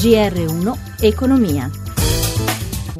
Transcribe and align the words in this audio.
GR1 0.00 0.78
Economia. 1.02 1.79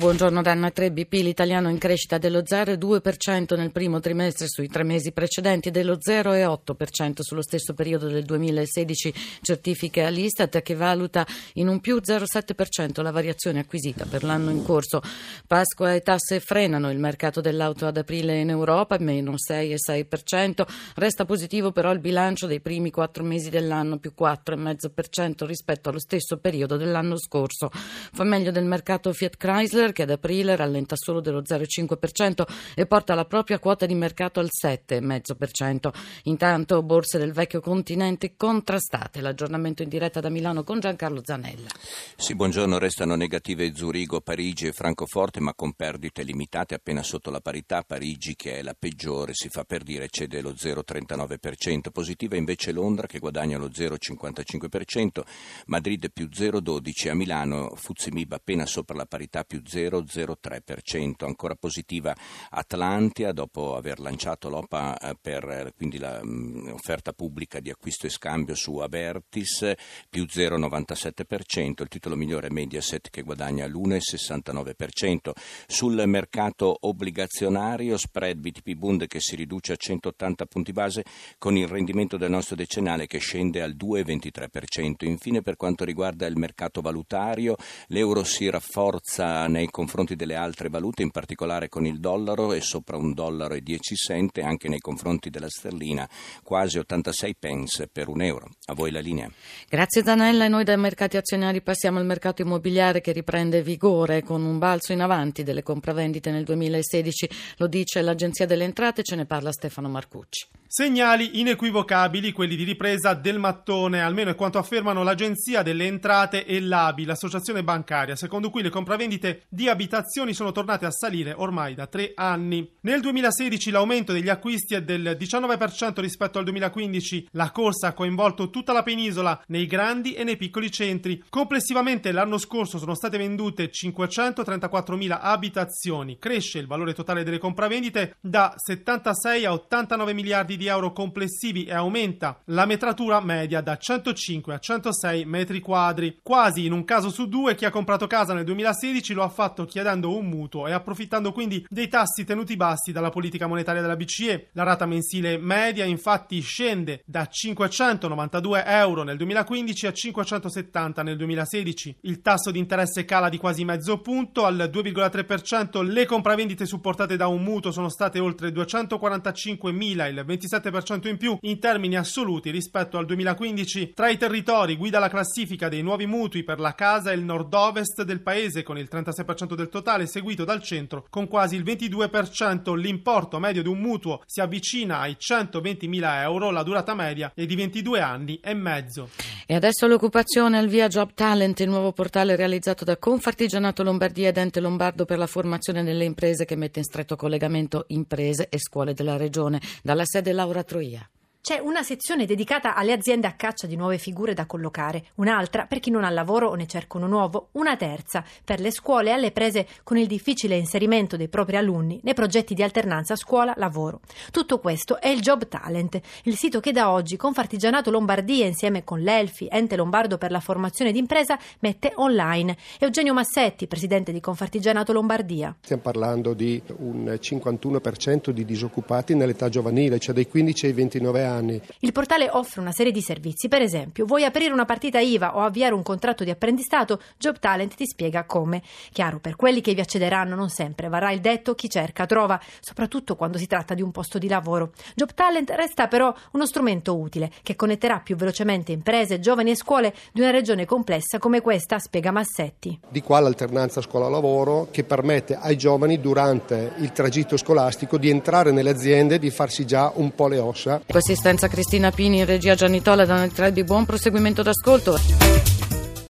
Buongiorno 0.00 0.40
Danna 0.40 0.70
3, 0.70 0.92
BP 0.92 1.12
l'italiano 1.12 1.68
in 1.68 1.76
crescita 1.76 2.16
dello 2.16 2.38
0,2% 2.38 3.54
nel 3.54 3.70
primo 3.70 4.00
trimestre 4.00 4.48
sui 4.48 4.66
tre 4.66 4.82
mesi 4.82 5.12
precedenti, 5.12 5.70
dello 5.70 5.98
0,8% 5.98 7.20
sullo 7.20 7.42
stesso 7.42 7.74
periodo 7.74 8.08
del 8.08 8.24
2016, 8.24 9.12
certifica 9.42 10.08
l'Istat 10.08 10.62
che 10.62 10.74
valuta 10.74 11.26
in 11.54 11.68
un 11.68 11.80
più 11.80 11.96
0,7% 11.96 13.02
la 13.02 13.10
variazione 13.10 13.58
acquisita 13.58 14.06
per 14.06 14.24
l'anno 14.24 14.48
in 14.48 14.62
corso. 14.62 15.02
Pasqua 15.46 15.92
e 15.92 16.00
tasse 16.00 16.40
frenano 16.40 16.90
il 16.90 16.98
mercato 16.98 17.42
dell'auto 17.42 17.86
ad 17.86 17.98
aprile 17.98 18.40
in 18.40 18.48
Europa, 18.48 18.96
meno 18.98 19.34
6,6%, 19.34 20.66
resta 20.94 21.26
positivo 21.26 21.72
però 21.72 21.92
il 21.92 22.00
bilancio 22.00 22.46
dei 22.46 22.60
primi 22.62 22.90
quattro 22.90 23.22
mesi 23.22 23.50
dell'anno, 23.50 23.98
più 23.98 24.14
4,5% 24.18 25.44
rispetto 25.44 25.90
allo 25.90 26.00
stesso 26.00 26.38
periodo 26.38 26.78
dell'anno 26.78 27.18
scorso. 27.18 27.68
Fa 27.70 28.24
meglio 28.24 28.50
del 28.50 28.64
mercato 28.64 29.12
Fiat 29.12 29.36
Chrysler 29.36 29.88
che 29.92 30.02
ad 30.02 30.10
aprile 30.10 30.56
rallenta 30.56 30.96
solo 30.96 31.20
dello 31.20 31.42
0,5% 31.42 32.44
e 32.74 32.86
porta 32.86 33.14
la 33.14 33.24
propria 33.24 33.58
quota 33.58 33.86
di 33.86 33.94
mercato 33.94 34.40
al 34.40 34.48
7,5%. 34.50 35.90
Intanto 36.24 36.82
borse 36.82 37.18
del 37.18 37.32
vecchio 37.32 37.60
continente 37.60 38.36
contrastate. 38.36 39.20
L'aggiornamento 39.20 39.82
in 39.82 39.88
diretta 39.88 40.20
da 40.20 40.28
Milano 40.28 40.64
con 40.64 40.80
Giancarlo 40.80 41.20
Zanella. 41.24 41.68
Sì, 42.16 42.34
buongiorno. 42.34 42.78
Restano 42.78 43.14
negative 43.14 43.74
Zurigo, 43.74 44.20
Parigi 44.20 44.66
e 44.66 44.72
Francoforte, 44.72 45.40
ma 45.40 45.54
con 45.54 45.72
perdite 45.72 46.22
limitate 46.22 46.74
appena 46.74 47.02
sotto 47.02 47.30
la 47.30 47.40
parità. 47.40 47.82
Parigi, 47.82 48.34
che 48.34 48.58
è 48.58 48.62
la 48.62 48.74
peggiore, 48.78 49.32
si 49.34 49.48
fa 49.48 49.64
per 49.64 49.82
dire 49.82 50.08
cede 50.08 50.40
lo 50.40 50.52
0,39%. 50.52 51.90
Positiva 51.92 52.36
invece 52.36 52.72
Londra, 52.72 53.06
che 53.06 53.18
guadagna 53.18 53.58
lo 53.58 53.68
0,55%. 53.68 55.22
Madrid 55.66 56.10
più 56.12 56.28
0,12%. 56.30 57.10
A 57.10 57.14
Milano 57.14 57.74
Fuzimib 57.74 58.32
appena 58.32 58.66
sopra 58.66 58.96
la 58.96 59.06
parità 59.06 59.44
più 59.44 59.62
0,12%. 59.64 59.79
0,03%. 59.88 61.24
Ancora 61.24 61.54
positiva 61.54 62.14
Atlantia 62.50 63.32
dopo 63.32 63.76
aver 63.76 64.00
lanciato 64.00 64.48
l'OPA 64.48 64.96
eh, 64.98 65.16
per 65.20 65.48
eh, 65.48 65.72
quindi 65.76 65.98
l'offerta 65.98 67.10
mm, 67.12 67.16
pubblica 67.16 67.60
di 67.60 67.70
acquisto 67.70 68.06
e 68.06 68.10
scambio 68.10 68.54
su 68.54 68.76
Avertis 68.78 69.72
più 70.08 70.24
0,97%. 70.24 71.82
Il 71.82 71.88
titolo 71.88 72.16
migliore 72.16 72.48
è 72.48 72.50
Mediaset 72.50 73.10
che 73.10 73.22
guadagna 73.22 73.66
l'1,69%. 73.66 75.30
Sul 75.66 76.02
mercato 76.06 76.76
obbligazionario 76.80 77.96
spread 77.96 78.38
BTP 78.38 78.74
Bund 78.74 79.06
che 79.06 79.20
si 79.20 79.36
riduce 79.36 79.72
a 79.72 79.76
180 79.76 80.46
punti 80.46 80.72
base 80.72 81.04
con 81.38 81.56
il 81.56 81.68
rendimento 81.68 82.16
del 82.16 82.30
nostro 82.30 82.56
decennale 82.56 83.06
che 83.06 83.18
scende 83.18 83.62
al 83.62 83.74
2,23%. 83.76 85.04
Infine 85.06 85.42
per 85.42 85.56
quanto 85.56 85.84
riguarda 85.84 86.26
il 86.26 86.36
mercato 86.36 86.80
valutario 86.80 87.56
l'euro 87.88 88.24
si 88.24 88.48
rafforza 88.48 89.46
nei 89.46 89.68
confronti 89.70 90.16
delle 90.16 90.34
altre 90.34 90.68
valute, 90.68 91.02
in 91.02 91.10
particolare 91.10 91.68
con 91.68 91.86
il 91.86 91.98
dollaro 92.00 92.52
e 92.52 92.60
sopra 92.60 92.96
un 92.96 93.12
dollaro 93.14 93.54
e 93.54 93.62
10 93.62 93.94
cent, 93.94 94.38
anche 94.38 94.68
nei 94.68 94.80
confronti 94.80 95.30
della 95.30 95.48
sterlina, 95.48 96.08
quasi 96.42 96.78
86 96.78 97.36
pence 97.36 97.88
per 97.88 98.08
un 98.08 98.22
euro. 98.22 98.50
A 98.66 98.74
voi 98.74 98.90
la 98.90 99.00
linea. 99.00 99.30
Grazie 99.68 100.02
Zanella 100.02 100.44
e 100.44 100.48
noi 100.48 100.64
dai 100.64 100.76
mercati 100.76 101.16
azionari 101.16 101.62
passiamo 101.62 101.98
al 101.98 102.06
mercato 102.06 102.42
immobiliare 102.42 103.00
che 103.00 103.12
riprende 103.12 103.62
vigore 103.62 104.22
con 104.22 104.44
un 104.44 104.58
balzo 104.58 104.92
in 104.92 105.00
avanti 105.00 105.42
delle 105.42 105.62
compravendite 105.62 106.30
nel 106.30 106.44
2016, 106.44 107.30
lo 107.56 107.66
dice 107.66 108.02
l'Agenzia 108.02 108.46
delle 108.46 108.64
Entrate, 108.64 109.02
ce 109.02 109.16
ne 109.16 109.26
parla 109.26 109.52
Stefano 109.52 109.88
Marcucci. 109.88 110.46
Segnali 110.72 111.40
inequivocabili 111.40 112.30
quelli 112.30 112.54
di 112.54 112.62
ripresa 112.62 113.14
del 113.14 113.40
mattone, 113.40 114.02
almeno 114.02 114.30
è 114.30 114.36
quanto 114.36 114.58
affermano 114.58 115.02
l'Agenzia 115.02 115.62
delle 115.62 115.86
Entrate 115.86 116.46
e 116.46 116.60
l'ABI, 116.60 117.06
l'associazione 117.06 117.64
bancaria, 117.64 118.14
secondo 118.14 118.50
cui 118.50 118.62
le 118.62 118.70
compravendite 118.70 119.46
di 119.48 119.59
abitazioni 119.68 120.32
sono 120.32 120.52
tornate 120.52 120.86
a 120.86 120.90
salire 120.90 121.34
ormai 121.36 121.74
da 121.74 121.86
tre 121.86 122.12
anni. 122.14 122.68
Nel 122.82 123.00
2016 123.00 123.70
l'aumento 123.70 124.12
degli 124.12 124.28
acquisti 124.28 124.74
è 124.74 124.82
del 124.82 125.16
19% 125.18 126.00
rispetto 126.00 126.38
al 126.38 126.44
2015, 126.44 127.28
la 127.32 127.50
corsa 127.50 127.88
ha 127.88 127.92
coinvolto 127.92 128.50
tutta 128.50 128.72
la 128.72 128.82
penisola, 128.82 129.42
nei 129.48 129.66
grandi 129.66 130.14
e 130.14 130.24
nei 130.24 130.36
piccoli 130.36 130.70
centri. 130.70 131.22
Complessivamente 131.28 132.12
l'anno 132.12 132.38
scorso 132.38 132.78
sono 132.78 132.94
state 132.94 133.18
vendute 133.18 133.70
534.000 133.70 135.18
abitazioni, 135.20 136.18
cresce 136.18 136.58
il 136.58 136.66
valore 136.66 136.94
totale 136.94 137.22
delle 137.22 137.38
compravendite 137.38 138.16
da 138.20 138.54
76 138.56 139.44
a 139.44 139.52
89 139.52 140.12
miliardi 140.12 140.56
di 140.56 140.66
euro 140.66 140.92
complessivi 140.92 141.64
e 141.64 141.74
aumenta 141.74 142.40
la 142.46 142.66
metratura 142.66 143.20
media 143.20 143.60
da 143.60 143.76
105 143.76 144.54
a 144.54 144.58
106 144.58 145.24
metri 145.24 145.60
quadri. 145.60 146.18
Quasi 146.22 146.64
in 146.64 146.72
un 146.72 146.84
caso 146.84 147.10
su 147.10 147.28
due 147.28 147.54
chi 147.54 147.64
ha 147.64 147.70
comprato 147.70 148.06
casa 148.06 148.32
nel 148.32 148.44
2016 148.44 149.12
lo 149.12 149.22
ha 149.22 149.28
fatto 149.28 149.39
chiedendo 149.66 150.16
un 150.16 150.26
mutuo 150.26 150.66
e 150.66 150.72
approfittando 150.72 151.32
quindi 151.32 151.64
dei 151.68 151.88
tassi 151.88 152.24
tenuti 152.24 152.56
bassi 152.56 152.92
dalla 152.92 153.10
politica 153.10 153.46
monetaria 153.46 153.80
della 153.80 153.96
BCE. 153.96 154.48
La 154.52 154.62
rata 154.62 154.86
mensile 154.86 155.38
media 155.38 155.84
infatti 155.84 156.40
scende 156.40 157.02
da 157.06 157.26
592 157.26 158.64
euro 158.66 159.02
nel 159.02 159.16
2015 159.16 159.86
a 159.86 159.92
570 159.92 161.02
nel 161.02 161.16
2016. 161.16 161.96
Il 162.02 162.20
tasso 162.20 162.50
di 162.50 162.58
interesse 162.58 163.04
cala 163.04 163.28
di 163.28 163.38
quasi 163.38 163.64
mezzo 163.64 164.00
punto 164.00 164.44
al 164.44 164.70
2,3%. 164.72 165.82
Le 165.82 166.06
compravendite 166.06 166.66
supportate 166.66 167.16
da 167.16 167.26
un 167.26 167.42
mutuo 167.42 167.70
sono 167.70 167.88
state 167.88 168.18
oltre 168.18 168.52
245 168.52 169.72
mila, 169.72 170.06
il 170.06 170.22
27 170.24 170.48
27% 170.50 171.08
in 171.08 171.16
più 171.16 171.36
in 171.42 171.58
termini 171.58 171.96
assoluti 171.96 172.50
rispetto 172.50 172.98
al 172.98 173.04
2015. 173.04 173.92
Tra 173.94 174.08
i 174.08 174.16
territori 174.16 174.76
guida 174.76 174.98
la 174.98 175.08
classifica 175.08 175.68
dei 175.68 175.82
nuovi 175.82 176.06
mutui 176.06 176.44
per 176.44 176.58
la 176.58 176.74
casa 176.74 177.12
il 177.12 177.22
nord-ovest 177.22 178.02
del 178.02 178.22
paese 178.22 178.62
con 178.62 178.78
il 178.78 178.88
36% 178.90 179.29
del 179.54 179.68
totale, 179.68 180.06
seguito 180.06 180.44
dal 180.44 180.62
centro 180.62 181.06
con 181.08 181.28
quasi 181.28 181.56
il 181.56 181.62
22%. 181.62 182.74
L'importo 182.74 183.38
medio 183.38 183.62
di 183.62 183.68
un 183.68 183.78
mutuo 183.78 184.22
si 184.26 184.40
avvicina 184.40 185.00
ai 185.00 185.16
120.000 185.18 186.22
euro, 186.22 186.50
la 186.50 186.62
durata 186.62 186.94
media 186.94 187.32
è 187.34 187.46
di 187.46 187.54
22 187.54 188.00
anni 188.00 188.40
e 188.42 188.54
mezzo. 188.54 189.10
E 189.46 189.54
adesso 189.54 189.86
l'occupazione 189.86 190.58
al 190.58 190.68
via 190.68 190.88
Job 190.88 191.12
Talent, 191.14 191.60
il 191.60 191.68
nuovo 191.68 191.92
portale 191.92 192.36
realizzato 192.36 192.84
da 192.84 192.96
Confartigianato 192.96 193.82
Lombardia 193.82 194.28
ed 194.28 194.36
Ente 194.36 194.60
Lombardo 194.60 195.04
per 195.04 195.18
la 195.18 195.26
formazione 195.26 195.82
nelle 195.82 196.04
imprese 196.04 196.44
che 196.44 196.56
mette 196.56 196.78
in 196.78 196.84
stretto 196.84 197.16
collegamento 197.16 197.84
imprese 197.88 198.48
e 198.48 198.58
scuole 198.58 198.94
della 198.94 199.16
regione. 199.16 199.60
Dalla 199.82 200.04
sede 200.04 200.32
Laura 200.32 200.62
Troia. 200.62 201.08
C'è 201.42 201.58
una 201.58 201.82
sezione 201.82 202.26
dedicata 202.26 202.74
alle 202.74 202.92
aziende 202.92 203.26
a 203.26 203.32
caccia 203.32 203.66
di 203.66 203.74
nuove 203.74 203.96
figure 203.96 204.34
da 204.34 204.44
collocare, 204.44 205.06
un'altra 205.14 205.64
per 205.64 205.80
chi 205.80 205.90
non 205.90 206.04
ha 206.04 206.10
lavoro 206.10 206.48
o 206.48 206.54
ne 206.54 206.66
cerca 206.66 206.98
uno 206.98 207.06
nuovo, 207.06 207.48
una 207.52 207.78
terza 207.78 208.22
per 208.44 208.60
le 208.60 208.70
scuole 208.70 209.10
alle 209.10 209.30
prese 209.30 209.66
con 209.82 209.96
il 209.96 210.06
difficile 210.06 210.56
inserimento 210.56 211.16
dei 211.16 211.28
propri 211.28 211.56
alunni 211.56 211.98
nei 212.02 212.12
progetti 212.12 212.52
di 212.52 212.62
alternanza 212.62 213.16
scuola-lavoro. 213.16 214.00
Tutto 214.30 214.58
questo 214.58 215.00
è 215.00 215.08
il 215.08 215.22
Job 215.22 215.48
Talent, 215.48 215.98
il 216.24 216.36
sito 216.36 216.60
che 216.60 216.72
da 216.72 216.90
oggi 216.90 217.16
Confartigianato 217.16 217.90
Lombardia 217.90 218.44
insieme 218.44 218.84
con 218.84 219.00
l'Elfi, 219.00 219.48
ente 219.50 219.76
lombardo 219.76 220.18
per 220.18 220.32
la 220.32 220.40
formazione 220.40 220.92
d'impresa, 220.92 221.38
mette 221.60 221.92
online. 221.96 222.54
Eugenio 222.78 223.14
Massetti, 223.14 223.66
presidente 223.66 224.12
di 224.12 224.20
Confartigianato 224.20 224.92
Lombardia. 224.92 225.56
Stiamo 225.62 225.82
parlando 225.82 226.34
di 226.34 226.62
un 226.80 227.18
51% 227.18 228.28
di 228.28 228.44
disoccupati 228.44 229.14
nell'età 229.14 229.48
giovanile, 229.48 229.98
cioè 229.98 230.14
dai 230.14 230.28
15 230.28 230.66
ai 230.66 230.72
29 230.74 231.22
anni 231.22 231.28
anni. 231.30 231.60
Il 231.80 231.92
portale 231.92 232.28
offre 232.30 232.60
una 232.60 232.72
serie 232.72 232.92
di 232.92 233.00
servizi, 233.00 233.48
per 233.48 233.62
esempio, 233.62 234.04
vuoi 234.04 234.24
aprire 234.24 234.52
una 234.52 234.64
partita 234.64 234.98
IVA 234.98 235.36
o 235.36 235.40
avviare 235.40 235.74
un 235.74 235.82
contratto 235.82 236.24
di 236.24 236.30
apprendistato, 236.30 237.00
Job 237.16 237.38
Talent 237.38 237.74
ti 237.74 237.86
spiega 237.86 238.24
come. 238.24 238.62
Chiaro, 238.92 239.18
per 239.18 239.36
quelli 239.36 239.60
che 239.60 239.74
vi 239.74 239.80
accederanno 239.80 240.34
non 240.34 240.48
sempre 240.50 240.88
varrà 240.88 241.12
il 241.12 241.20
detto 241.20 241.54
chi 241.54 241.70
cerca 241.70 242.06
trova, 242.06 242.40
soprattutto 242.60 243.16
quando 243.16 243.38
si 243.38 243.46
tratta 243.46 243.74
di 243.74 243.82
un 243.82 243.90
posto 243.90 244.18
di 244.18 244.28
lavoro. 244.28 244.72
Job 244.94 245.14
Talent 245.14 245.50
resta 245.50 245.88
però 245.88 246.12
uno 246.32 246.46
strumento 246.46 246.96
utile 246.96 247.30
che 247.42 247.56
connetterà 247.56 248.00
più 248.00 248.16
velocemente 248.16 248.72
imprese, 248.72 249.20
giovani 249.20 249.52
e 249.52 249.56
scuole 249.56 249.94
di 250.12 250.20
una 250.20 250.30
regione 250.30 250.64
complessa 250.64 251.18
come 251.18 251.40
questa, 251.40 251.78
spiega 251.78 252.10
Massetti. 252.10 252.78
Di 252.88 253.02
qua 253.02 253.20
l'alternanza 253.20 253.80
scuola-lavoro 253.80 254.68
che 254.70 254.84
permette 254.84 255.36
ai 255.36 255.56
giovani 255.56 256.00
durante 256.00 256.72
il 256.78 256.92
tragitto 256.92 257.36
scolastico 257.36 257.98
di 257.98 258.10
entrare 258.10 258.50
nelle 258.50 258.70
aziende 258.70 259.16
e 259.16 259.18
di 259.18 259.30
farsi 259.30 259.64
già 259.64 259.92
un 259.94 260.14
po' 260.14 260.28
le 260.28 260.38
ossa. 260.38 260.80
Questi 260.86 261.14
assistenza 261.20 261.48
Cristina 261.48 261.90
Pini 261.90 262.20
in 262.20 262.24
regia 262.24 262.54
Giannitola 262.54 263.04
da 263.04 263.16
Neutralbi. 263.16 263.62
Buon 263.62 263.84
proseguimento 263.84 264.42
d'ascolto. 264.42 265.69